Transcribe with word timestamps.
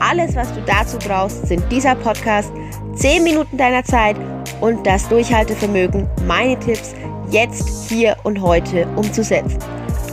Alles, 0.00 0.36
was 0.36 0.54
du 0.54 0.62
dazu 0.62 0.96
brauchst, 0.98 1.48
sind 1.48 1.60
dieser 1.72 1.96
Podcast, 1.96 2.52
10 2.94 3.24
Minuten 3.24 3.56
deiner 3.56 3.82
Zeit 3.82 4.16
und 4.60 4.86
das 4.86 5.08
Durchhaltevermögen, 5.08 6.08
meine 6.24 6.58
Tipps 6.60 6.94
jetzt, 7.30 7.88
hier 7.88 8.16
und 8.22 8.40
heute 8.40 8.86
umzusetzen. 8.94 9.58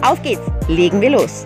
Auf 0.02 0.20
geht's, 0.23 0.41
legen 0.67 1.02
wir 1.02 1.12
los. 1.12 1.45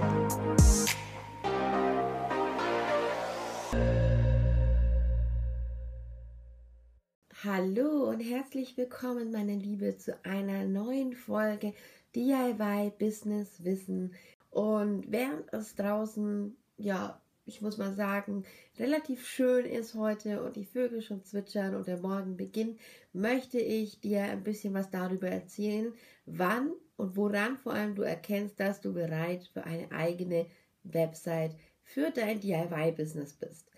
Hallo 7.44 8.10
und 8.10 8.22
herzlich 8.22 8.78
willkommen, 8.78 9.34
meine 9.34 9.56
Liebe, 9.56 9.98
zu 9.98 10.18
einer 10.24 10.64
neuen 10.64 11.14
Folge 11.14 11.74
DIY 12.16 12.94
Business 12.98 13.66
Wissen. 13.66 14.14
Und 14.50 15.12
während 15.12 15.52
es 15.54 15.76
draußen 15.76 16.56
ja 16.78 17.20
ich 17.50 17.62
muss 17.62 17.80
mal 17.80 17.96
sagen, 17.96 18.44
relativ 18.78 19.28
schön 19.28 19.66
ist 19.66 19.96
heute 19.96 20.44
und 20.44 20.56
die 20.56 20.66
Vögel 20.66 21.02
schon 21.02 21.24
zwitschern 21.24 21.74
und 21.74 21.88
der 21.88 21.98
Morgen 21.98 22.38
beginnt, 22.38 22.80
möchte 23.12 23.60
ich 23.60 24.00
dir 24.00 24.22
ein 24.22 24.44
bisschen 24.44 24.76
was 24.76 24.92
darüber 24.92 25.30
erzählen, 25.30 25.92
wann 26.28 26.72
und 26.96 27.18
woran 27.18 27.58
vor 27.58 27.74
allem 27.74 27.96
du 27.96 28.04
erkennst, 28.04 28.60
dass 28.60 28.82
du 28.82 28.94
bereit 28.94 29.50
für 29.52 29.64
eine 29.64 29.92
eigene 29.92 30.46
Website 30.84 31.56
für 31.82 32.12
dein 32.12 32.40
DIY-Business 32.40 33.34
bist. 33.34 33.69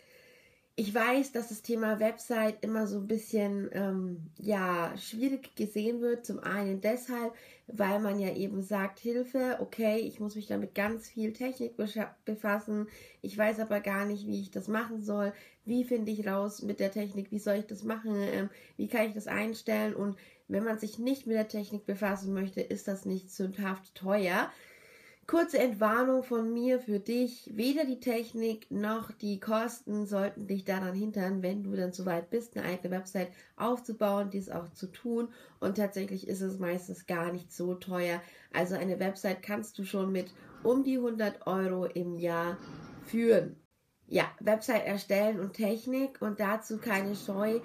Ich 0.77 0.95
weiß, 0.95 1.33
dass 1.33 1.49
das 1.49 1.61
Thema 1.61 1.99
Website 1.99 2.63
immer 2.63 2.87
so 2.87 2.97
ein 2.97 3.07
bisschen 3.07 3.69
ähm, 3.73 4.31
ja 4.39 4.97
schwierig 4.97 5.55
gesehen 5.55 6.01
wird. 6.01 6.25
Zum 6.25 6.39
einen 6.39 6.79
deshalb, 6.79 7.33
weil 7.67 7.99
man 7.99 8.19
ja 8.19 8.33
eben 8.33 8.61
sagt, 8.61 8.99
Hilfe, 8.99 9.57
okay, 9.59 9.97
ich 9.99 10.19
muss 10.19 10.35
mich 10.35 10.47
damit 10.47 10.73
ganz 10.73 11.09
viel 11.09 11.33
Technik 11.33 11.75
befassen. 12.25 12.87
Ich 13.21 13.37
weiß 13.37 13.59
aber 13.59 13.81
gar 13.81 14.05
nicht, 14.05 14.25
wie 14.27 14.41
ich 14.41 14.49
das 14.49 14.69
machen 14.69 15.01
soll. 15.01 15.33
Wie 15.65 15.83
finde 15.83 16.11
ich 16.11 16.25
raus 16.25 16.61
mit 16.61 16.79
der 16.79 16.91
Technik? 16.91 17.31
Wie 17.31 17.39
soll 17.39 17.55
ich 17.55 17.67
das 17.67 17.83
machen? 17.83 18.15
Ähm, 18.15 18.49
wie 18.77 18.87
kann 18.87 19.07
ich 19.07 19.13
das 19.13 19.27
einstellen? 19.27 19.93
Und 19.93 20.17
wenn 20.47 20.63
man 20.63 20.79
sich 20.79 20.97
nicht 20.97 21.27
mit 21.27 21.35
der 21.35 21.49
Technik 21.49 21.85
befassen 21.85 22.33
möchte, 22.33 22.61
ist 22.61 22.87
das 22.87 23.05
nicht 23.05 23.29
sündhaft 23.29 23.93
teuer. 23.93 24.49
Kurze 25.31 25.59
Entwarnung 25.59 26.23
von 26.23 26.51
mir 26.51 26.81
für 26.81 26.99
dich. 26.99 27.49
Weder 27.55 27.85
die 27.85 28.01
Technik 28.01 28.69
noch 28.69 29.13
die 29.13 29.39
Kosten 29.39 30.05
sollten 30.05 30.45
dich 30.45 30.65
daran 30.65 30.93
hindern, 30.93 31.41
wenn 31.41 31.63
du 31.63 31.73
dann 31.73 31.93
soweit 31.93 32.29
bist, 32.29 32.57
eine 32.57 32.67
eigene 32.67 32.93
Website 32.93 33.29
aufzubauen, 33.55 34.29
dies 34.29 34.49
auch 34.49 34.67
zu 34.73 34.87
tun. 34.87 35.29
Und 35.61 35.77
tatsächlich 35.77 36.27
ist 36.27 36.41
es 36.41 36.59
meistens 36.59 37.05
gar 37.05 37.31
nicht 37.31 37.53
so 37.53 37.75
teuer. 37.75 38.21
Also 38.51 38.75
eine 38.75 38.99
Website 38.99 39.41
kannst 39.41 39.79
du 39.79 39.85
schon 39.85 40.11
mit 40.11 40.33
um 40.63 40.83
die 40.83 40.97
100 40.97 41.47
Euro 41.47 41.85
im 41.85 42.19
Jahr 42.19 42.57
führen. 43.05 43.55
Ja, 44.09 44.25
Website 44.41 44.85
erstellen 44.85 45.39
und 45.39 45.53
Technik 45.53 46.21
und 46.21 46.41
dazu 46.41 46.77
keine 46.77 47.15
Scheu 47.15 47.61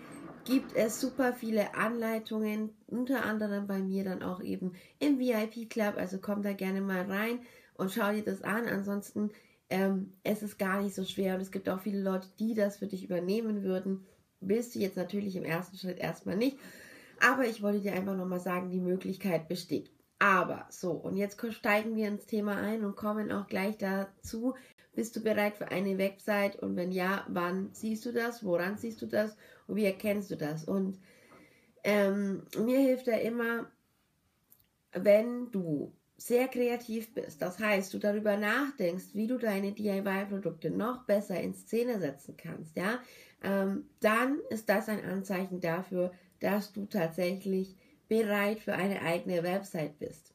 gibt 0.47 0.77
es 0.77 1.01
super 1.01 1.35
viele 1.35 1.75
Anleitungen, 1.75 2.71
unter 2.87 3.25
anderem 3.25 3.67
bei 3.67 3.81
mir 3.81 4.05
dann 4.05 4.23
auch 4.23 4.41
eben 4.41 4.73
im 5.01 5.19
VIP 5.19 5.69
Club. 5.69 5.97
Also 5.97 6.19
komm 6.19 6.43
da 6.43 6.53
gerne 6.53 6.81
mal 6.81 7.03
rein 7.03 7.41
und 7.75 7.91
schau 7.91 8.13
dir 8.13 8.23
das 8.23 8.43
an. 8.43 8.69
Ansonsten 8.69 9.31
ähm, 9.69 10.13
es 10.23 10.43
ist 10.43 10.59
gar 10.59 10.81
nicht 10.81 10.95
so 10.95 11.05
schwer 11.05 11.35
und 11.35 11.41
es 11.41 11.51
gibt 11.51 11.69
auch 11.69 11.81
viele 11.81 12.01
Leute, 12.01 12.29
die 12.39 12.55
das 12.55 12.77
für 12.79 12.87
dich 12.87 13.05
übernehmen 13.05 13.65
würden. 13.65 14.07
Willst 14.41 14.75
du 14.75 14.79
jetzt 14.79 14.97
natürlich 14.97 15.35
im 15.35 15.45
ersten 15.45 15.77
Schritt 15.77 15.99
erstmal 15.99 16.37
nicht. 16.37 16.59
Aber 17.21 17.47
ich 17.47 17.63
wollte 17.63 17.81
dir 17.81 17.95
einfach 17.95 18.17
nochmal 18.17 18.41
sagen, 18.41 18.71
die 18.71 18.81
Möglichkeit 18.81 19.49
besteht. 19.49 19.91
Aber 20.19 20.67
so, 20.71 20.93
und 20.93 21.17
jetzt 21.17 21.39
steigen 21.55 21.95
wir 21.95 22.09
ins 22.09 22.27
Thema 22.27 22.57
ein 22.57 22.85
und 22.85 22.97
kommen 22.97 23.31
auch 23.31 23.47
gleich 23.47 23.77
dazu. 23.77 24.55
Bist 24.95 25.15
du 25.15 25.23
bereit 25.23 25.57
für 25.57 25.69
eine 25.69 25.99
Website? 25.99 26.57
Und 26.57 26.77
wenn 26.77 26.91
ja, 26.91 27.27
wann 27.29 27.69
siehst 27.73 28.07
du 28.07 28.13
das? 28.13 28.43
Woran 28.43 28.79
siehst 28.79 29.03
du 29.03 29.07
das? 29.07 29.37
Und 29.67 29.77
wie 29.77 29.85
erkennst 29.85 30.31
du 30.31 30.37
das? 30.37 30.65
Und 30.65 30.99
ähm, 31.85 32.43
mir 32.59 32.79
hilft 32.79 33.09
da 33.09 33.13
immer, 33.13 33.71
wenn 34.93 35.51
du 35.51 35.93
sehr 36.17 36.49
kreativ 36.49 37.13
bist, 37.13 37.43
das 37.43 37.59
heißt, 37.59 37.93
du 37.93 37.99
darüber 37.99 38.39
nachdenkst, 38.39 39.09
wie 39.13 39.27
du 39.27 39.37
deine 39.37 39.73
DIY-Produkte 39.73 40.71
noch 40.71 41.05
besser 41.05 41.39
in 41.39 41.55
Szene 41.55 42.01
setzen 42.01 42.37
kannst, 42.39 42.75
ja, 42.77 43.01
ähm, 43.43 43.85
dann 44.01 44.39
ist 44.49 44.69
das 44.71 44.89
ein 44.89 45.05
Anzeichen 45.05 45.61
dafür, 45.61 46.11
dass 46.41 46.73
du 46.73 46.87
tatsächlich 46.87 47.77
bereit 48.09 48.61
für 48.61 48.75
eine 48.75 49.03
eigene 49.03 49.43
Website 49.43 49.99
bist. 49.99 50.33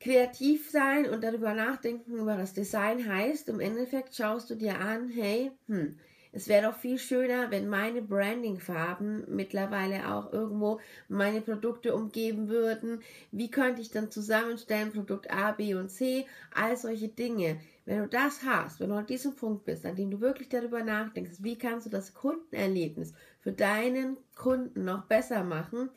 Kreativ 0.00 0.68
sein 0.70 1.08
und 1.08 1.22
darüber 1.22 1.54
nachdenken 1.54 2.26
das 2.26 2.54
Design 2.54 3.08
heißt, 3.08 3.48
im 3.48 3.60
Endeffekt 3.60 4.16
schaust 4.16 4.50
du 4.50 4.56
dir 4.56 4.80
an, 4.80 5.08
hey, 5.08 5.52
hm, 5.68 5.96
es 6.34 6.48
wäre 6.48 6.70
doch 6.70 6.78
viel 6.78 6.98
schöner, 6.98 7.50
wenn 7.50 7.68
meine 7.68 8.00
Branding-Farben 8.00 9.26
mittlerweile 9.28 10.12
auch 10.12 10.32
irgendwo 10.32 10.80
meine 11.08 11.42
Produkte 11.42 11.94
umgeben 11.94 12.48
würden. 12.48 13.02
Wie 13.32 13.50
könnte 13.50 13.82
ich 13.82 13.90
dann 13.90 14.10
zusammenstellen, 14.10 14.92
Produkt 14.92 15.30
A, 15.30 15.52
B 15.52 15.74
und 15.74 15.90
C, 15.90 16.26
all 16.54 16.74
solche 16.78 17.08
Dinge. 17.08 17.60
Wenn 17.84 17.98
du 17.98 18.08
das 18.08 18.44
hast, 18.44 18.80
wenn 18.80 18.88
du 18.88 18.94
an 18.94 19.06
diesem 19.06 19.36
Punkt 19.36 19.66
bist, 19.66 19.84
an 19.84 19.94
dem 19.94 20.10
du 20.10 20.22
wirklich 20.22 20.48
darüber 20.48 20.82
nachdenkst, 20.82 21.38
wie 21.40 21.58
kannst 21.58 21.84
du 21.84 21.90
das 21.90 22.14
Kundenerlebnis 22.14 23.12
für 23.40 23.52
deinen 23.52 24.16
Kunden 24.34 24.84
noch 24.84 25.04
besser 25.04 25.44
machen, 25.44 25.90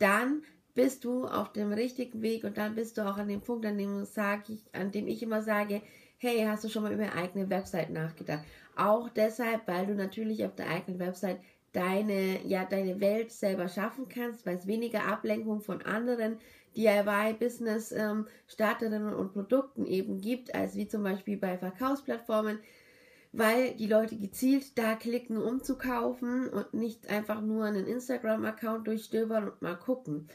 dann 0.00 0.42
bist 0.74 1.04
du 1.04 1.26
auf 1.26 1.52
dem 1.52 1.72
richtigen 1.72 2.22
Weg 2.22 2.44
und 2.44 2.56
dann 2.56 2.74
bist 2.74 2.98
du 2.98 3.02
auch 3.02 3.16
an 3.16 3.28
dem 3.28 3.40
Punkt, 3.40 3.66
an 3.66 3.78
dem, 3.78 4.04
sag 4.04 4.48
ich, 4.48 4.62
an 4.72 4.90
dem 4.90 5.08
ich 5.08 5.22
immer 5.22 5.42
sage, 5.42 5.82
hey, 6.18 6.44
hast 6.46 6.64
du 6.64 6.68
schon 6.68 6.82
mal 6.82 6.92
über 6.92 7.04
eine 7.04 7.14
eigene 7.14 7.48
Website 7.50 7.90
nachgedacht? 7.90 8.44
Auch 8.76 9.08
deshalb, 9.08 9.66
weil 9.66 9.86
du 9.86 9.94
natürlich 9.94 10.44
auf 10.44 10.54
der 10.54 10.68
eigenen 10.68 10.98
Website 10.98 11.40
deine, 11.72 12.44
ja, 12.46 12.64
deine 12.64 13.00
Welt 13.00 13.30
selber 13.30 13.68
schaffen 13.68 14.08
kannst, 14.08 14.44
weil 14.46 14.56
es 14.56 14.66
weniger 14.66 15.06
Ablenkung 15.06 15.60
von 15.60 15.82
anderen 15.82 16.38
DIY-Business 16.76 17.92
ähm, 17.92 18.26
und 19.16 19.32
Produkten 19.32 19.86
eben 19.86 20.20
gibt, 20.20 20.54
als 20.54 20.76
wie 20.76 20.88
zum 20.88 21.02
Beispiel 21.02 21.36
bei 21.36 21.58
Verkaufsplattformen, 21.58 22.58
weil 23.32 23.74
die 23.74 23.86
Leute 23.86 24.16
gezielt 24.16 24.76
da 24.76 24.94
klicken, 24.94 25.36
um 25.36 25.62
zu 25.62 25.78
kaufen 25.78 26.48
und 26.48 26.74
nicht 26.74 27.08
einfach 27.08 27.40
nur 27.40 27.64
einen 27.64 27.86
Instagram-Account 27.86 28.86
durchstöbern 28.86 29.50
und 29.50 29.62
mal 29.62 29.76
gucken. 29.76 30.28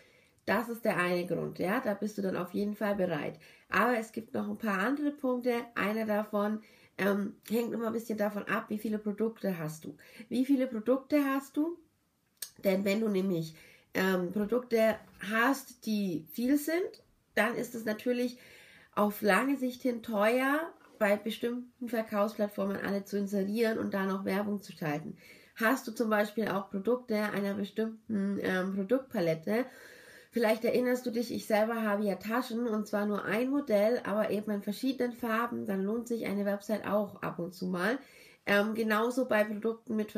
Das 0.45 0.69
ist 0.69 0.85
der 0.85 0.97
eine 0.97 1.25
Grund, 1.25 1.57
ja, 1.59 1.79
da 1.79 1.95
bist 1.95 2.17
du 2.17 2.21
dann 2.21 2.37
auf 2.37 2.53
jeden 2.53 2.75
Fall 2.75 2.95
bereit. 2.95 3.39
Aber 3.69 3.97
es 3.97 4.11
gibt 4.11 4.33
noch 4.33 4.47
ein 4.47 4.57
paar 4.57 4.77
andere 4.79 5.11
Punkte. 5.11 5.53
Einer 5.73 6.05
davon 6.05 6.61
ähm, 6.97 7.35
hängt 7.49 7.73
immer 7.73 7.87
ein 7.87 7.93
bisschen 7.93 8.17
davon 8.17 8.43
ab, 8.43 8.65
wie 8.69 8.77
viele 8.77 8.99
Produkte 8.99 9.57
hast 9.57 9.85
du. 9.85 9.97
Wie 10.29 10.45
viele 10.45 10.67
Produkte 10.67 11.23
hast 11.25 11.57
du? 11.57 11.77
Denn 12.63 12.85
wenn 12.85 13.01
du 13.01 13.09
nämlich 13.09 13.55
ähm, 13.95 14.31
Produkte 14.31 14.97
hast, 15.31 15.85
die 15.85 16.25
viel 16.31 16.57
sind, 16.57 17.03
dann 17.33 17.55
ist 17.55 17.75
es 17.75 17.85
natürlich 17.85 18.37
auf 18.93 19.21
lange 19.21 19.57
Sicht 19.57 19.81
hin 19.81 20.03
teuer, 20.03 20.59
bei 20.97 21.15
bestimmten 21.17 21.89
Verkaufsplattformen 21.89 22.77
alle 22.77 23.05
zu 23.05 23.17
inserieren 23.17 23.77
und 23.77 23.93
da 23.93 24.05
noch 24.05 24.25
Werbung 24.25 24.61
zu 24.61 24.71
schalten. 24.71 25.17
Hast 25.55 25.87
du 25.87 25.91
zum 25.91 26.09
Beispiel 26.09 26.49
auch 26.49 26.69
Produkte 26.69 27.15
einer 27.15 27.53
bestimmten 27.53 28.39
ähm, 28.41 28.75
Produktpalette, 28.75 29.65
Vielleicht 30.35 30.65
erinnerst 30.65 31.05
du 31.05 31.11
dich, 31.11 31.33
ich 31.33 31.47
selber 31.47 31.83
habe 31.83 32.03
ja 32.03 32.15
Taschen 32.15 32.67
und 32.67 32.85
zwar 32.85 33.05
nur 33.05 33.23
ein 33.23 33.49
Modell, 33.49 34.01
aber 34.03 34.31
eben 34.31 34.51
in 34.51 34.61
verschiedenen 34.61 35.13
Farben. 35.13 35.65
Dann 35.65 35.81
lohnt 35.81 36.09
sich 36.09 36.25
eine 36.25 36.43
Website 36.43 36.85
auch 36.85 37.21
ab 37.21 37.39
und 37.39 37.53
zu 37.53 37.67
mal. 37.67 37.97
Ähm, 38.45 38.75
genauso 38.75 39.29
bei 39.29 39.45
Produkten 39.45 39.95
mit 39.95 40.11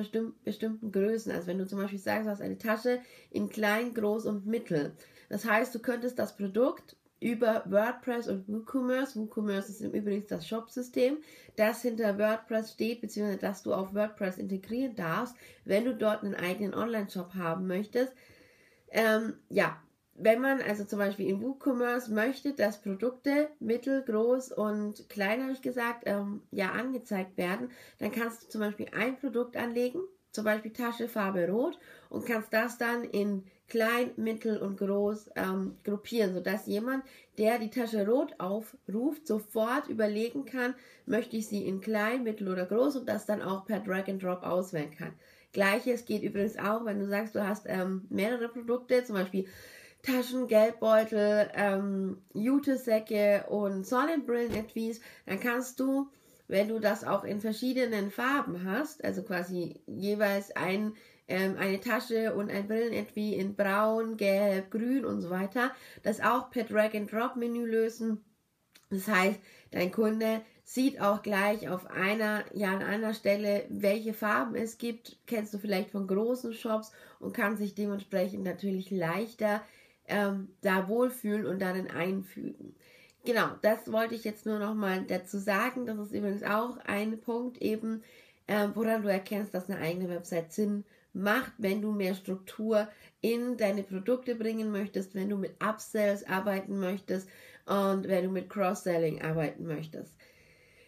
bestimmten 0.43 0.91
Größen. 0.91 1.31
Also 1.31 1.45
wenn 1.45 1.59
du 1.59 1.67
zum 1.67 1.77
Beispiel 1.77 1.99
sagst, 1.99 2.25
du 2.25 2.31
hast 2.31 2.41
eine 2.41 2.57
Tasche 2.57 2.99
in 3.29 3.47
klein, 3.47 3.93
groß 3.93 4.25
und 4.25 4.47
mittel. 4.47 4.95
Das 5.29 5.45
heißt, 5.45 5.75
du 5.75 5.77
könntest 5.77 6.17
das 6.17 6.35
Produkt 6.35 6.96
über 7.19 7.63
WordPress 7.65 8.27
und 8.27 8.47
WooCommerce. 8.47 9.15
WooCommerce 9.15 9.69
ist 9.69 9.81
im 9.81 9.91
Übrigen 9.91 10.25
das 10.27 10.47
Shop-System, 10.47 11.17
das 11.55 11.81
hinter 11.81 12.17
WordPress 12.17 12.73
steht, 12.73 13.01
beziehungsweise 13.01 13.39
das 13.39 13.63
du 13.63 13.73
auf 13.73 13.93
WordPress 13.93 14.37
integrieren 14.37 14.95
darfst, 14.95 15.35
wenn 15.65 15.85
du 15.85 15.95
dort 15.95 16.23
einen 16.23 16.35
eigenen 16.35 16.73
Online-Shop 16.73 17.33
haben 17.33 17.67
möchtest. 17.67 18.13
Ähm, 18.91 19.33
ja, 19.49 19.81
wenn 20.19 20.41
man 20.41 20.61
also 20.61 20.83
zum 20.83 20.99
Beispiel 20.99 21.27
in 21.27 21.41
WooCommerce 21.41 22.11
möchte, 22.11 22.53
dass 22.53 22.81
Produkte 22.81 23.49
mittel, 23.59 24.03
groß 24.03 24.51
und 24.51 25.07
klein, 25.09 25.43
habe 25.43 25.53
ich 25.53 25.61
gesagt, 25.61 26.03
ähm, 26.05 26.41
ja 26.51 26.71
angezeigt 26.71 27.37
werden, 27.37 27.69
dann 27.99 28.11
kannst 28.11 28.43
du 28.43 28.47
zum 28.49 28.61
Beispiel 28.61 28.87
ein 28.93 29.19
Produkt 29.19 29.55
anlegen, 29.55 30.01
zum 30.31 30.45
Beispiel 30.45 30.71
Tasche 30.71 31.07
Farbe 31.07 31.47
Rot 31.49 31.77
und 32.09 32.25
kannst 32.25 32.53
das 32.53 32.77
dann 32.77 33.03
in 33.03 33.43
klein, 33.67 34.11
mittel 34.15 34.57
und 34.57 34.77
groß 34.77 35.31
ähm, 35.35 35.77
gruppieren, 35.83 36.33
sodass 36.33 36.67
jemand, 36.67 37.03
der 37.37 37.59
die 37.59 37.69
Tasche 37.69 38.07
Rot 38.07 38.33
aufruft, 38.39 39.27
sofort 39.27 39.87
überlegen 39.87 40.45
kann, 40.45 40.73
möchte 41.05 41.37
ich 41.37 41.47
sie 41.47 41.67
in 41.67 41.81
klein, 41.81 42.23
mittel 42.23 42.49
oder 42.49 42.65
groß 42.65 42.95
und 42.97 43.09
das 43.09 43.25
dann 43.25 43.41
auch 43.41 43.65
per 43.65 43.79
Drag 43.79 44.07
and 44.07 44.23
Drop 44.23 44.43
auswählen 44.43 44.91
kann. 44.91 45.13
Gleiches 45.53 46.05
geht 46.05 46.23
übrigens 46.23 46.57
auch, 46.57 46.85
wenn 46.85 46.99
du 46.99 47.07
sagst, 47.07 47.35
du 47.35 47.45
hast 47.45 47.65
ähm, 47.67 48.05
mehrere 48.09 48.49
Produkte, 48.49 49.03
zum 49.03 49.15
Beispiel 49.15 49.47
Taschen, 50.03 50.47
Geldbeutel, 50.47 51.49
ähm, 51.55 52.21
Jutesäcke 52.33 53.45
und 53.49 53.85
Sonnenbrillen-Etwies, 53.85 55.01
dann 55.25 55.39
kannst 55.39 55.79
du, 55.79 56.09
wenn 56.47 56.69
du 56.69 56.79
das 56.79 57.03
auch 57.03 57.23
in 57.23 57.41
verschiedenen 57.41 58.11
Farben 58.11 58.63
hast, 58.63 59.03
also 59.03 59.23
quasi 59.23 59.81
jeweils 59.85 60.55
ein, 60.55 60.93
ähm, 61.27 61.57
eine 61.57 61.79
Tasche 61.79 62.33
und 62.35 62.49
ein 62.49 62.67
Brillenetui 62.67 63.33
in 63.33 63.55
braun, 63.55 64.17
gelb, 64.17 64.71
grün 64.71 65.05
und 65.05 65.21
so 65.21 65.29
weiter, 65.29 65.71
das 66.03 66.21
auch 66.21 66.49
per 66.49 66.63
Drag-and-Drop-Menü 66.63 67.65
lösen. 67.65 68.23
Das 68.89 69.07
heißt, 69.07 69.39
dein 69.71 69.91
Kunde 69.91 70.41
sieht 70.63 71.01
auch 71.01 71.21
gleich 71.21 71.69
auf 71.69 71.85
einer, 71.87 72.45
ja, 72.53 72.71
an 72.71 72.83
einer 72.83 73.13
Stelle, 73.13 73.65
welche 73.69 74.13
Farben 74.13 74.55
es 74.55 74.77
gibt, 74.77 75.17
kennst 75.25 75.53
du 75.53 75.59
vielleicht 75.59 75.91
von 75.91 76.07
großen 76.07 76.53
Shops 76.53 76.91
und 77.19 77.33
kann 77.33 77.57
sich 77.57 77.75
dementsprechend 77.75 78.43
natürlich 78.43 78.91
leichter 78.91 79.61
ähm, 80.07 80.49
da 80.61 80.87
wohlfühlen 80.87 81.45
und 81.45 81.61
darin 81.61 81.89
einfügen. 81.89 82.75
Genau, 83.27 83.49
das 83.61 83.91
wollte 83.91 84.15
ich 84.15 84.23
jetzt 84.23 84.45
nur 84.45 84.57
noch 84.57 84.73
mal 84.73 85.03
dazu 85.03 85.37
sagen. 85.37 85.85
Das 85.85 85.99
ist 85.99 86.13
übrigens 86.13 86.43
auch 86.43 86.77
ein 86.85 87.19
Punkt 87.19 87.61
eben, 87.61 88.01
äh, 88.47 88.69
woran 88.73 89.03
du 89.03 89.09
erkennst, 89.09 89.53
dass 89.53 89.69
eine 89.69 89.81
eigene 89.81 90.07
Website 90.07 90.53
Sinn 90.53 90.85
macht, 91.11 91.51
wenn 91.57 91.81
du 91.81 91.91
mehr 91.91 92.15
Struktur 92.15 92.87
in 93.19 93.57
deine 93.57 93.83
Produkte 93.83 94.35
bringen 94.35 94.71
möchtest, 94.71 95.13
wenn 95.13 95.27
du 95.27 95.35
mit 95.35 95.61
Upsells 95.61 96.25
arbeiten 96.25 96.79
möchtest 96.79 97.27
und 97.65 98.07
wenn 98.07 98.23
du 98.23 98.29
mit 98.29 98.49
Cross-Selling 98.49 99.21
arbeiten 99.21 99.67
möchtest. 99.67 100.13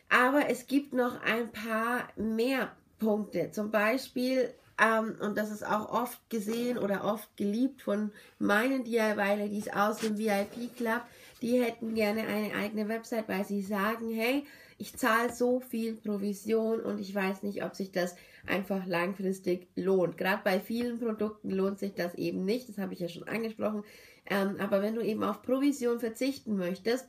Aber 0.07 0.47
es 0.47 0.65
gibt 0.65 0.93
noch 0.93 1.21
ein 1.21 1.51
paar 1.51 2.07
mehr 2.15 2.71
Punkte. 2.99 3.51
Zum 3.51 3.69
Beispiel 3.69 4.53
ähm, 4.81 5.17
und 5.19 5.37
das 5.37 5.51
ist 5.51 5.65
auch 5.65 5.91
oft 5.91 6.17
gesehen 6.29 6.77
oder 6.77 7.03
oft 7.03 7.35
geliebt 7.35 7.81
von 7.81 8.11
meinen 8.37 8.85
DIYler, 8.85 9.49
die 9.49 9.73
aus 9.73 9.97
dem 9.97 10.17
VIP 10.17 10.73
Club, 10.77 11.01
die 11.41 11.61
hätten 11.61 11.93
gerne 11.93 12.27
eine 12.27 12.53
eigene 12.53 12.87
Website, 12.87 13.27
weil 13.27 13.45
sie 13.45 13.61
sagen, 13.61 14.11
hey, 14.11 14.45
ich 14.77 14.95
zahle 14.95 15.33
so 15.33 15.59
viel 15.59 15.95
Provision 15.95 16.79
und 16.79 16.99
ich 16.99 17.13
weiß 17.13 17.43
nicht, 17.43 17.63
ob 17.63 17.75
sich 17.75 17.91
das 17.91 18.15
einfach 18.47 18.85
langfristig 18.85 19.67
lohnt. 19.75 20.17
Gerade 20.17 20.41
bei 20.43 20.59
vielen 20.59 20.99
Produkten 20.99 21.49
lohnt 21.49 21.79
sich 21.79 21.93
das 21.93 22.15
eben 22.15 22.45
nicht, 22.45 22.69
das 22.69 22.77
habe 22.77 22.93
ich 22.93 22.99
ja 22.99 23.09
schon 23.09 23.27
angesprochen. 23.27 23.83
Ähm, 24.25 24.55
aber 24.59 24.81
wenn 24.81 24.95
du 24.95 25.01
eben 25.01 25.23
auf 25.23 25.41
Provision 25.41 25.99
verzichten 25.99 26.55
möchtest 26.55 27.07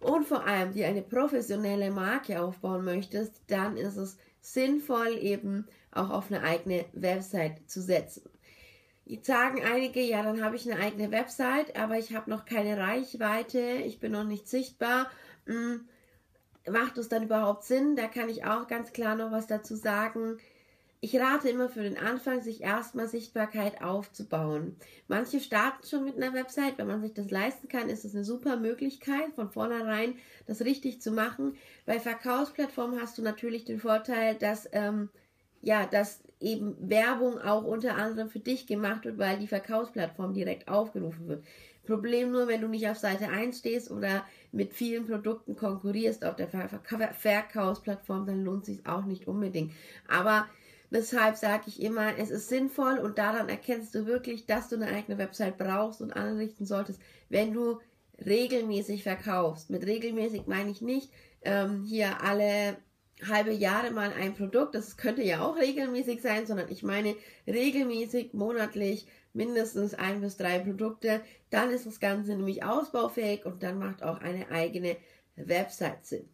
und 0.00 0.26
vor 0.26 0.44
allem 0.46 0.72
dir 0.72 0.88
eine 0.88 1.02
professionelle 1.02 1.90
Marke 1.90 2.42
aufbauen 2.42 2.84
möchtest, 2.84 3.40
dann 3.46 3.76
ist 3.76 3.96
es 3.96 4.18
sinnvoll 4.40 5.18
eben 5.20 5.66
auch 5.90 6.10
auf 6.10 6.30
eine 6.30 6.42
eigene 6.42 6.84
Website 6.92 7.68
zu 7.68 7.80
setzen. 7.80 8.22
Jetzt 9.08 9.28
sagen 9.28 9.62
einige, 9.64 10.00
ja, 10.00 10.20
dann 10.24 10.42
habe 10.42 10.56
ich 10.56 10.68
eine 10.68 10.82
eigene 10.82 11.12
Website, 11.12 11.78
aber 11.78 11.96
ich 11.96 12.12
habe 12.12 12.28
noch 12.28 12.44
keine 12.44 12.76
Reichweite, 12.76 13.60
ich 13.60 14.00
bin 14.00 14.10
noch 14.10 14.24
nicht 14.24 14.48
sichtbar. 14.48 15.08
Hm, 15.46 15.88
macht 16.68 16.98
es 16.98 17.08
dann 17.08 17.22
überhaupt 17.22 17.62
Sinn? 17.62 17.94
Da 17.94 18.08
kann 18.08 18.28
ich 18.28 18.44
auch 18.44 18.66
ganz 18.66 18.92
klar 18.92 19.14
noch 19.14 19.30
was 19.30 19.46
dazu 19.46 19.76
sagen. 19.76 20.38
Ich 21.00 21.16
rate 21.20 21.48
immer 21.48 21.68
für 21.68 21.84
den 21.84 21.96
Anfang, 21.96 22.42
sich 22.42 22.62
erstmal 22.62 23.06
Sichtbarkeit 23.06 23.80
aufzubauen. 23.80 24.74
Manche 25.06 25.38
starten 25.38 25.86
schon 25.86 26.02
mit 26.02 26.16
einer 26.16 26.34
Website, 26.34 26.76
wenn 26.76 26.88
man 26.88 27.00
sich 27.00 27.14
das 27.14 27.30
leisten 27.30 27.68
kann, 27.68 27.88
ist 27.88 28.04
es 28.04 28.12
eine 28.12 28.24
super 28.24 28.56
Möglichkeit, 28.56 29.34
von 29.36 29.50
vornherein 29.50 30.16
das 30.46 30.62
richtig 30.62 31.00
zu 31.00 31.12
machen. 31.12 31.54
Bei 31.84 32.00
Verkaufsplattformen 32.00 33.00
hast 33.00 33.18
du 33.18 33.22
natürlich 33.22 33.64
den 33.64 33.78
Vorteil, 33.78 34.34
dass 34.34 34.68
ähm, 34.72 35.10
ja, 35.62 35.86
dass 35.86 36.22
eben 36.40 36.76
Werbung 36.90 37.38
auch 37.38 37.64
unter 37.64 37.96
anderem 37.96 38.28
für 38.28 38.40
dich 38.40 38.66
gemacht 38.66 39.04
wird, 39.04 39.18
weil 39.18 39.38
die 39.38 39.46
Verkaufsplattform 39.46 40.34
direkt 40.34 40.68
aufgerufen 40.68 41.28
wird. 41.28 41.44
Problem 41.86 42.32
nur, 42.32 42.48
wenn 42.48 42.60
du 42.60 42.68
nicht 42.68 42.88
auf 42.88 42.98
Seite 42.98 43.28
1 43.28 43.58
stehst 43.58 43.90
oder 43.90 44.24
mit 44.52 44.72
vielen 44.74 45.06
Produkten 45.06 45.56
konkurrierst 45.56 46.24
auf 46.24 46.36
der 46.36 46.48
Verkaufsplattform, 46.48 48.26
dann 48.26 48.44
lohnt 48.44 48.66
sich 48.66 48.86
auch 48.86 49.04
nicht 49.04 49.28
unbedingt. 49.28 49.72
Aber 50.08 50.46
deshalb 50.90 51.36
sage 51.36 51.64
ich 51.68 51.80
immer, 51.80 52.18
es 52.18 52.30
ist 52.30 52.48
sinnvoll 52.48 52.98
und 52.98 53.18
daran 53.18 53.48
erkennst 53.48 53.94
du 53.94 54.06
wirklich, 54.06 54.46
dass 54.46 54.68
du 54.68 54.76
eine 54.76 54.88
eigene 54.88 55.16
Website 55.16 55.58
brauchst 55.58 56.02
und 56.02 56.12
anrichten 56.12 56.66
solltest, 56.66 57.00
wenn 57.28 57.52
du 57.52 57.78
regelmäßig 58.24 59.02
verkaufst. 59.02 59.70
Mit 59.70 59.86
regelmäßig 59.86 60.46
meine 60.46 60.70
ich 60.70 60.80
nicht 60.80 61.10
ähm, 61.42 61.84
hier 61.84 62.22
alle 62.22 62.76
halbe 63.26 63.52
Jahre 63.52 63.90
mal 63.90 64.12
ein 64.12 64.34
Produkt, 64.34 64.74
das 64.74 64.96
könnte 64.96 65.22
ja 65.22 65.40
auch 65.40 65.56
regelmäßig 65.56 66.20
sein, 66.20 66.46
sondern 66.46 66.70
ich 66.70 66.82
meine 66.82 67.16
regelmäßig, 67.46 68.34
monatlich 68.34 69.06
mindestens 69.32 69.94
ein 69.94 70.20
bis 70.20 70.36
drei 70.36 70.58
Produkte, 70.58 71.20
dann 71.50 71.70
ist 71.70 71.86
das 71.86 72.00
Ganze 72.00 72.34
nämlich 72.34 72.64
ausbaufähig 72.64 73.46
und 73.46 73.62
dann 73.62 73.78
macht 73.78 74.02
auch 74.02 74.20
eine 74.20 74.50
eigene 74.50 74.96
Website 75.36 76.04
Sinn. 76.04 76.28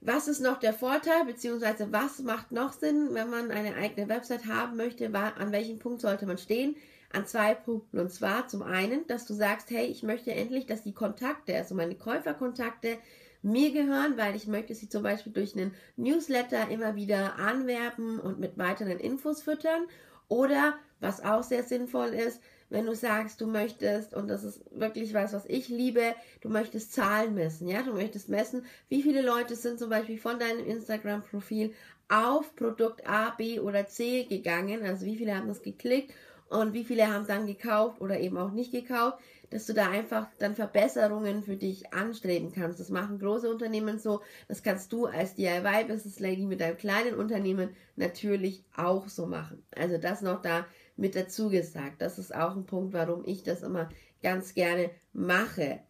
Was 0.00 0.28
ist 0.28 0.40
noch 0.40 0.58
der 0.58 0.74
Vorteil, 0.74 1.24
beziehungsweise 1.24 1.90
was 1.90 2.18
macht 2.18 2.52
noch 2.52 2.74
Sinn, 2.74 3.08
wenn 3.12 3.30
man 3.30 3.50
eine 3.50 3.74
eigene 3.74 4.06
Website 4.08 4.46
haben 4.46 4.76
möchte? 4.76 5.06
An 5.14 5.52
welchem 5.52 5.78
Punkt 5.78 6.02
sollte 6.02 6.26
man 6.26 6.36
stehen? 6.36 6.76
An 7.10 7.26
zwei 7.26 7.54
Punkten. 7.54 7.98
Und 7.98 8.12
zwar 8.12 8.46
zum 8.48 8.62
einen, 8.62 9.06
dass 9.06 9.24
du 9.24 9.32
sagst, 9.32 9.70
hey, 9.70 9.86
ich 9.86 10.02
möchte 10.02 10.32
endlich, 10.32 10.66
dass 10.66 10.82
die 10.82 10.92
Kontakte, 10.92 11.56
also 11.56 11.74
meine 11.74 11.94
Käuferkontakte, 11.94 12.98
mir 13.44 13.72
gehören, 13.72 14.16
weil 14.16 14.34
ich 14.34 14.46
möchte 14.46 14.74
sie 14.74 14.88
zum 14.88 15.02
Beispiel 15.02 15.32
durch 15.32 15.54
einen 15.54 15.74
Newsletter 15.96 16.68
immer 16.70 16.96
wieder 16.96 17.38
anwerben 17.38 18.18
und 18.18 18.40
mit 18.40 18.56
weiteren 18.58 18.98
Infos 18.98 19.42
füttern. 19.42 19.82
Oder, 20.28 20.74
was 21.00 21.22
auch 21.22 21.42
sehr 21.42 21.62
sinnvoll 21.62 22.08
ist, 22.08 22.40
wenn 22.70 22.86
du 22.86 22.94
sagst, 22.94 23.40
du 23.40 23.46
möchtest, 23.46 24.14
und 24.14 24.28
das 24.28 24.42
ist 24.42 24.62
wirklich 24.70 25.12
was, 25.12 25.32
was 25.34 25.44
ich 25.46 25.68
liebe, 25.68 26.14
du 26.40 26.48
möchtest 26.48 26.92
Zahlen 26.92 27.34
messen, 27.34 27.68
ja, 27.68 27.82
du 27.82 27.92
möchtest 27.92 28.28
messen, 28.28 28.64
wie 28.88 29.02
viele 29.02 29.22
Leute 29.22 29.54
sind 29.54 29.78
zum 29.78 29.90
Beispiel 29.90 30.18
von 30.18 30.38
deinem 30.38 30.66
Instagram-Profil 30.66 31.74
auf 32.08 32.56
Produkt 32.56 33.06
A, 33.06 33.30
B 33.30 33.60
oder 33.60 33.86
C 33.86 34.24
gegangen, 34.24 34.82
also 34.82 35.04
wie 35.04 35.16
viele 35.16 35.36
haben 35.36 35.48
das 35.48 35.62
geklickt 35.62 36.12
und 36.54 36.72
wie 36.72 36.84
viele 36.84 37.12
haben 37.12 37.26
dann 37.26 37.46
gekauft 37.46 38.00
oder 38.00 38.20
eben 38.20 38.38
auch 38.38 38.52
nicht 38.52 38.70
gekauft, 38.70 39.18
dass 39.50 39.66
du 39.66 39.74
da 39.74 39.90
einfach 39.90 40.28
dann 40.38 40.54
Verbesserungen 40.54 41.42
für 41.42 41.56
dich 41.56 41.92
anstreben 41.92 42.52
kannst. 42.52 42.78
Das 42.78 42.90
machen 42.90 43.18
große 43.18 43.50
Unternehmen 43.50 43.98
so. 43.98 44.20
Das 44.46 44.62
kannst 44.62 44.92
du 44.92 45.06
als 45.06 45.34
DIY 45.34 45.84
Business 45.88 46.20
Lady 46.20 46.46
mit 46.46 46.60
deinem 46.60 46.76
kleinen 46.76 47.14
Unternehmen 47.14 47.70
natürlich 47.96 48.64
auch 48.76 49.08
so 49.08 49.26
machen. 49.26 49.64
Also 49.76 49.98
das 49.98 50.22
noch 50.22 50.42
da 50.42 50.64
mit 50.96 51.16
dazu 51.16 51.50
gesagt. 51.50 52.00
Das 52.00 52.18
ist 52.20 52.32
auch 52.32 52.54
ein 52.54 52.66
Punkt, 52.66 52.92
warum 52.92 53.24
ich 53.24 53.42
das 53.42 53.62
immer 53.62 53.88
ganz 54.22 54.54
gerne 54.54 54.90
mache. 55.12 55.80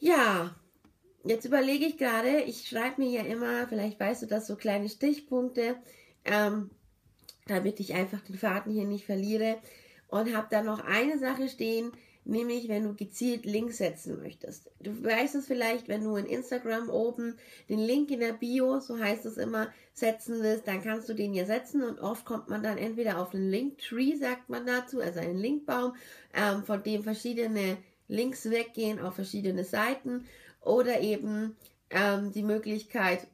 Ja, 0.00 0.54
jetzt 1.24 1.44
überlege 1.44 1.86
ich 1.86 1.96
gerade, 1.96 2.40
ich 2.42 2.68
schreibe 2.68 3.00
mir 3.00 3.10
ja 3.10 3.22
immer, 3.22 3.68
vielleicht 3.68 4.00
weißt 4.00 4.22
du 4.22 4.26
das, 4.26 4.48
so 4.48 4.56
kleine 4.56 4.88
Stichpunkte. 4.88 5.76
Ähm, 6.24 6.70
damit 7.46 7.80
ich 7.80 7.94
einfach 7.94 8.20
den 8.22 8.36
Faden 8.36 8.72
hier 8.72 8.84
nicht 8.84 9.06
verliere. 9.06 9.58
Und 10.08 10.34
habe 10.34 10.46
da 10.50 10.62
noch 10.62 10.84
eine 10.84 11.18
Sache 11.18 11.48
stehen, 11.48 11.92
nämlich 12.24 12.68
wenn 12.68 12.84
du 12.84 12.94
gezielt 12.94 13.44
Links 13.44 13.78
setzen 13.78 14.20
möchtest. 14.22 14.70
Du 14.80 15.04
weißt 15.04 15.34
es 15.34 15.46
vielleicht, 15.46 15.88
wenn 15.88 16.04
du 16.04 16.16
in 16.16 16.26
Instagram 16.26 16.88
oben 16.88 17.36
den 17.68 17.78
Link 17.78 18.10
in 18.10 18.20
der 18.20 18.32
Bio, 18.32 18.80
so 18.80 18.98
heißt 18.98 19.26
es 19.26 19.36
immer, 19.36 19.72
setzen 19.92 20.42
willst, 20.42 20.66
dann 20.66 20.82
kannst 20.82 21.08
du 21.08 21.14
den 21.14 21.32
hier 21.32 21.46
setzen 21.46 21.82
und 21.82 22.00
oft 22.00 22.24
kommt 22.24 22.48
man 22.48 22.62
dann 22.62 22.78
entweder 22.78 23.20
auf 23.20 23.34
einen 23.34 23.50
Linktree, 23.50 24.16
sagt 24.16 24.48
man 24.48 24.66
dazu, 24.66 25.00
also 25.00 25.20
einen 25.20 25.38
Linkbaum, 25.38 25.94
ähm, 26.34 26.64
von 26.64 26.82
dem 26.82 27.02
verschiedene 27.02 27.76
Links 28.08 28.50
weggehen 28.50 29.00
auf 29.00 29.14
verschiedene 29.14 29.64
Seiten 29.64 30.26
oder 30.60 31.00
eben 31.00 31.56
ähm, 31.90 32.32
die 32.32 32.42
Möglichkeit, 32.42 33.26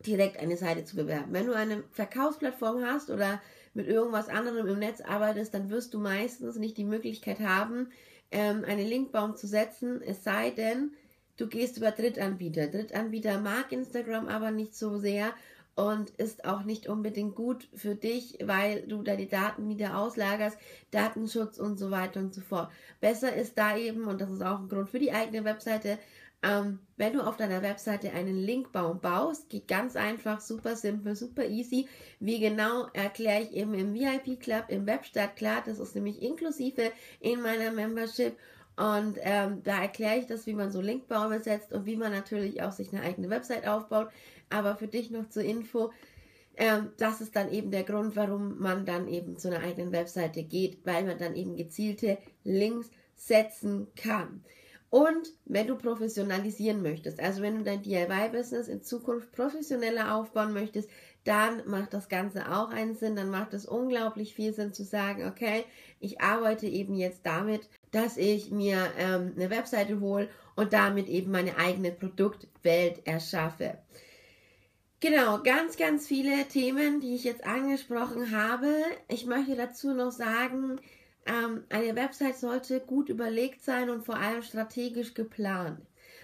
direkt 0.00 0.38
eine 0.38 0.56
Seite 0.56 0.84
zu 0.84 0.96
bewerben. 0.96 1.32
Wenn 1.32 1.46
du 1.46 1.54
eine 1.54 1.82
Verkaufsplattform 1.92 2.84
hast 2.84 3.10
oder 3.10 3.40
mit 3.74 3.86
irgendwas 3.86 4.28
anderem 4.28 4.66
im 4.66 4.78
Netz 4.78 5.00
arbeitest, 5.00 5.54
dann 5.54 5.70
wirst 5.70 5.94
du 5.94 5.98
meistens 5.98 6.56
nicht 6.56 6.76
die 6.76 6.84
Möglichkeit 6.84 7.40
haben, 7.40 7.88
ähm, 8.30 8.64
einen 8.64 8.86
Linkbaum 8.86 9.36
zu 9.36 9.46
setzen, 9.46 10.02
es 10.02 10.24
sei 10.24 10.50
denn, 10.50 10.92
du 11.36 11.46
gehst 11.46 11.76
über 11.76 11.90
Drittanbieter. 11.90 12.66
Drittanbieter 12.68 13.40
mag 13.40 13.70
Instagram 13.72 14.28
aber 14.28 14.50
nicht 14.50 14.74
so 14.74 14.98
sehr 14.98 15.32
und 15.76 16.10
ist 16.10 16.46
auch 16.46 16.62
nicht 16.62 16.88
unbedingt 16.88 17.34
gut 17.34 17.68
für 17.74 17.94
dich, 17.94 18.38
weil 18.42 18.82
du 18.82 19.02
deine 19.02 19.26
Daten 19.26 19.68
wieder 19.68 19.98
auslagerst, 19.98 20.56
Datenschutz 20.90 21.58
und 21.58 21.78
so 21.78 21.90
weiter 21.90 22.20
und 22.20 22.34
so 22.34 22.40
fort. 22.40 22.70
Besser 23.00 23.34
ist 23.34 23.58
da 23.58 23.76
eben, 23.76 24.06
und 24.06 24.22
das 24.22 24.30
ist 24.30 24.42
auch 24.42 24.58
ein 24.58 24.68
Grund 24.68 24.88
für 24.88 24.98
die 24.98 25.12
eigene 25.12 25.44
Webseite, 25.44 25.98
ähm, 26.42 26.80
wenn 26.96 27.14
du 27.14 27.20
auf 27.20 27.36
deiner 27.36 27.62
Webseite 27.62 28.12
einen 28.12 28.36
Linkbaum 28.36 29.00
baust, 29.00 29.48
geht 29.48 29.68
ganz 29.68 29.96
einfach, 29.96 30.40
super 30.40 30.76
simpel, 30.76 31.16
super 31.16 31.44
easy. 31.44 31.88
Wie 32.20 32.38
genau 32.38 32.86
erkläre 32.92 33.42
ich 33.42 33.52
eben 33.52 33.74
im 33.74 33.94
VIP 33.94 34.40
Club, 34.40 34.66
im 34.68 34.86
Webstart 34.86 35.36
klar, 35.36 35.62
das 35.64 35.78
ist 35.78 35.94
nämlich 35.94 36.22
inklusive 36.22 36.92
in 37.20 37.42
meiner 37.42 37.72
Membership. 37.72 38.36
Und 38.76 39.16
ähm, 39.22 39.62
da 39.64 39.80
erkläre 39.80 40.18
ich 40.18 40.26
das, 40.26 40.46
wie 40.46 40.52
man 40.52 40.70
so 40.70 40.82
Linkbäume 40.82 41.40
setzt 41.40 41.72
und 41.72 41.86
wie 41.86 41.96
man 41.96 42.12
natürlich 42.12 42.62
auch 42.62 42.72
sich 42.72 42.92
eine 42.92 43.02
eigene 43.02 43.30
Website 43.30 43.66
aufbaut. 43.66 44.08
Aber 44.50 44.76
für 44.76 44.86
dich 44.86 45.10
noch 45.10 45.28
zur 45.30 45.42
Info, 45.42 45.92
ähm, 46.56 46.90
das 46.98 47.20
ist 47.22 47.34
dann 47.36 47.50
eben 47.50 47.70
der 47.70 47.84
Grund, 47.84 48.16
warum 48.16 48.58
man 48.58 48.84
dann 48.84 49.08
eben 49.08 49.38
zu 49.38 49.48
einer 49.48 49.64
eigenen 49.64 49.92
Webseite 49.92 50.42
geht, 50.42 50.84
weil 50.84 51.04
man 51.04 51.18
dann 51.18 51.34
eben 51.34 51.56
gezielte 51.56 52.18
Links 52.44 52.90
setzen 53.14 53.88
kann. 53.96 54.44
Und 54.96 55.34
wenn 55.44 55.66
du 55.66 55.76
professionalisieren 55.76 56.80
möchtest, 56.80 57.20
also 57.20 57.42
wenn 57.42 57.58
du 57.58 57.64
dein 57.64 57.82
DIY-Business 57.82 58.66
in 58.66 58.82
Zukunft 58.82 59.30
professioneller 59.30 60.14
aufbauen 60.14 60.54
möchtest, 60.54 60.88
dann 61.24 61.68
macht 61.68 61.92
das 61.92 62.08
Ganze 62.08 62.50
auch 62.50 62.70
einen 62.70 62.94
Sinn, 62.94 63.14
dann 63.14 63.28
macht 63.28 63.52
es 63.52 63.66
unglaublich 63.66 64.34
viel 64.34 64.54
Sinn 64.54 64.72
zu 64.72 64.84
sagen, 64.84 65.26
okay, 65.26 65.66
ich 66.00 66.22
arbeite 66.22 66.66
eben 66.66 66.94
jetzt 66.94 67.26
damit, 67.26 67.68
dass 67.90 68.16
ich 68.16 68.50
mir 68.50 68.90
ähm, 68.96 69.34
eine 69.36 69.50
Webseite 69.50 70.00
hole 70.00 70.30
und 70.54 70.72
damit 70.72 71.08
eben 71.08 71.30
meine 71.30 71.58
eigene 71.58 71.92
Produktwelt 71.92 73.06
erschaffe. 73.06 73.76
Genau, 75.00 75.42
ganz, 75.42 75.76
ganz 75.76 76.06
viele 76.06 76.48
Themen, 76.48 77.00
die 77.00 77.16
ich 77.16 77.24
jetzt 77.24 77.44
angesprochen 77.44 78.30
habe. 78.34 78.72
Ich 79.08 79.26
möchte 79.26 79.56
dazu 79.56 79.92
noch 79.92 80.10
sagen, 80.10 80.80
ähm, 81.26 81.64
eine 81.68 81.96
Website 81.96 82.36
sollte 82.36 82.80
gut 82.80 83.08
überlegt 83.08 83.62
sein 83.62 83.90
und 83.90 84.04
vor 84.04 84.16
allem 84.16 84.42
strategisch 84.42 85.14
geplant. 85.14 85.80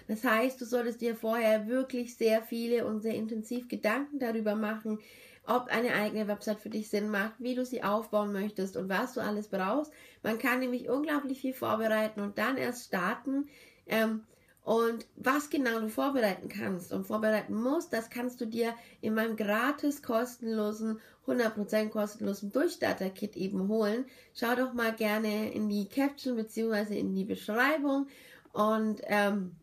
Das 0.07 0.23
heißt, 0.23 0.59
du 0.59 0.65
solltest 0.65 1.01
dir 1.01 1.15
vorher 1.15 1.67
wirklich 1.67 2.15
sehr 2.15 2.41
viele 2.41 2.85
und 2.85 3.01
sehr 3.01 3.15
intensiv 3.15 3.67
Gedanken 3.67 4.19
darüber 4.19 4.55
machen, 4.55 4.99
ob 5.45 5.67
eine 5.67 5.93
eigene 5.93 6.27
Website 6.27 6.59
für 6.59 6.69
dich 6.69 6.89
Sinn 6.89 7.09
macht, 7.09 7.35
wie 7.39 7.55
du 7.55 7.65
sie 7.65 7.83
aufbauen 7.83 8.31
möchtest 8.31 8.77
und 8.77 8.89
was 8.89 9.13
du 9.13 9.21
alles 9.21 9.49
brauchst. 9.49 9.91
Man 10.23 10.39
kann 10.39 10.59
nämlich 10.59 10.89
unglaublich 10.89 11.41
viel 11.41 11.53
vorbereiten 11.53 12.21
und 12.21 12.37
dann 12.37 12.57
erst 12.57 12.87
starten. 12.87 13.47
Ähm, 13.85 14.23
und 14.63 15.05
was 15.17 15.49
genau 15.49 15.79
du 15.81 15.89
vorbereiten 15.89 16.47
kannst 16.47 16.93
und 16.93 17.05
vorbereiten 17.05 17.53
musst, 17.53 17.91
das 17.91 18.09
kannst 18.09 18.39
du 18.39 18.45
dir 18.45 18.73
in 19.01 19.13
meinem 19.13 19.35
gratis, 19.35 20.01
kostenlosen, 20.01 20.99
100% 21.27 21.89
kostenlosen 21.89 22.51
Durchstarter-Kit 22.51 23.35
eben 23.35 23.67
holen. 23.67 24.05
Schau 24.33 24.55
doch 24.55 24.73
mal 24.73 24.93
gerne 24.93 25.51
in 25.51 25.67
die 25.67 25.89
Caption 25.89 26.37
bzw. 26.37 26.97
in 26.97 27.13
die 27.13 27.25
Beschreibung 27.25 28.07
und 28.53 29.01
ähm, 29.05 29.55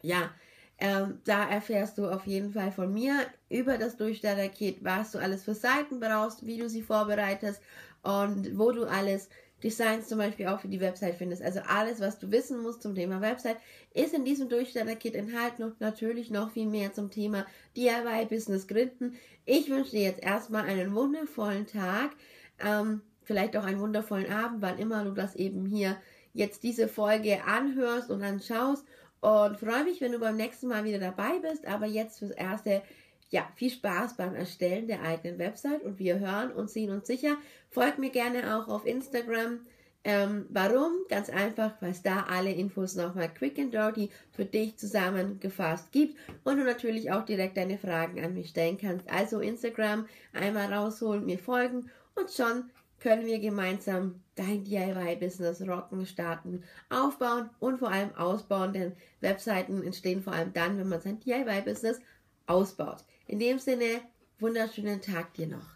ja, 0.00 0.30
ähm, 0.78 1.20
da 1.24 1.48
erfährst 1.48 1.98
du 1.98 2.08
auf 2.08 2.26
jeden 2.26 2.52
Fall 2.52 2.72
von 2.72 2.92
mir 2.92 3.26
über 3.50 3.76
das 3.76 3.96
Durchstarter-Kit, 3.96 4.82
was 4.82 5.12
du 5.12 5.18
alles 5.18 5.44
für 5.44 5.54
Seiten 5.54 6.00
brauchst, 6.00 6.46
wie 6.46 6.58
du 6.58 6.68
sie 6.70 6.82
vorbereitest 6.82 7.60
und 8.02 8.58
wo 8.58 8.72
du 8.72 8.84
alles 8.84 9.28
Designs 9.66 10.06
zum 10.06 10.18
Beispiel 10.18 10.46
auch 10.46 10.60
für 10.60 10.68
die 10.68 10.80
Website 10.80 11.16
findest. 11.16 11.42
Also 11.42 11.58
alles, 11.66 12.00
was 12.00 12.20
du 12.20 12.30
wissen 12.30 12.62
musst 12.62 12.82
zum 12.82 12.94
Thema 12.94 13.20
Website, 13.20 13.56
ist 13.92 14.14
in 14.14 14.24
diesem 14.24 14.48
Durchstarter-Kit 14.48 15.16
enthalten 15.16 15.64
und 15.64 15.80
natürlich 15.80 16.30
noch 16.30 16.52
viel 16.52 16.66
mehr 16.66 16.92
zum 16.92 17.10
Thema 17.10 17.44
DIY-Business 17.76 18.68
gründen. 18.68 19.16
Ich 19.44 19.68
wünsche 19.68 19.90
dir 19.90 20.02
jetzt 20.02 20.22
erstmal 20.22 20.66
einen 20.66 20.94
wundervollen 20.94 21.66
Tag, 21.66 22.12
ähm, 22.60 23.02
vielleicht 23.24 23.56
auch 23.56 23.64
einen 23.64 23.80
wundervollen 23.80 24.30
Abend, 24.30 24.62
wann 24.62 24.78
immer 24.78 25.02
du 25.02 25.10
das 25.10 25.34
eben 25.34 25.66
hier 25.66 25.96
jetzt 26.32 26.62
diese 26.62 26.86
Folge 26.86 27.42
anhörst 27.44 28.10
und 28.10 28.22
anschaust 28.22 28.86
und 29.20 29.58
freue 29.58 29.82
mich, 29.82 30.00
wenn 30.00 30.12
du 30.12 30.20
beim 30.20 30.36
nächsten 30.36 30.68
Mal 30.68 30.84
wieder 30.84 31.00
dabei 31.00 31.40
bist. 31.40 31.66
Aber 31.66 31.86
jetzt 31.86 32.20
fürs 32.20 32.30
Erste 32.30 32.82
ja, 33.30 33.48
viel 33.56 33.70
Spaß 33.70 34.16
beim 34.16 34.34
Erstellen 34.34 34.86
der 34.86 35.02
eigenen 35.02 35.38
Website 35.38 35.82
und 35.82 35.98
wir 35.98 36.18
hören 36.20 36.52
und 36.52 36.70
sehen 36.70 36.90
uns 36.90 37.06
sicher. 37.06 37.36
Folgt 37.70 37.98
mir 37.98 38.10
gerne 38.10 38.56
auch 38.56 38.68
auf 38.68 38.86
Instagram. 38.86 39.60
Ähm, 40.04 40.46
warum? 40.50 40.92
Ganz 41.08 41.30
einfach, 41.30 41.72
weil 41.80 41.90
es 41.90 42.02
da 42.02 42.26
alle 42.28 42.52
Infos 42.52 42.94
nochmal 42.94 43.28
quick 43.34 43.58
and 43.58 43.74
dirty 43.74 44.10
für 44.30 44.44
dich 44.44 44.76
zusammengefasst 44.76 45.90
gibt 45.90 46.16
und 46.44 46.58
du 46.58 46.64
natürlich 46.64 47.10
auch 47.10 47.24
direkt 47.24 47.56
deine 47.56 47.76
Fragen 47.76 48.24
an 48.24 48.34
mich 48.34 48.50
stellen 48.50 48.78
kannst. 48.78 49.10
Also 49.10 49.40
Instagram 49.40 50.06
einmal 50.32 50.72
rausholen, 50.72 51.26
mir 51.26 51.40
folgen 51.40 51.90
und 52.14 52.30
schon 52.30 52.70
können 53.00 53.26
wir 53.26 53.40
gemeinsam 53.40 54.22
dein 54.36 54.62
DIY-Business 54.62 55.62
rocken, 55.68 56.06
starten, 56.06 56.62
aufbauen 56.88 57.50
und 57.58 57.78
vor 57.78 57.90
allem 57.90 58.14
ausbauen, 58.14 58.72
denn 58.72 58.92
Webseiten 59.20 59.82
entstehen 59.82 60.22
vor 60.22 60.32
allem 60.32 60.52
dann, 60.52 60.78
wenn 60.78 60.88
man 60.88 61.00
sein 61.00 61.18
DIY-Business 61.18 62.00
ausbaut. 62.46 63.04
In 63.28 63.40
dem 63.40 63.58
Sinne, 63.58 64.02
wunderschönen 64.38 65.02
Tag 65.02 65.34
dir 65.34 65.48
noch. 65.48 65.75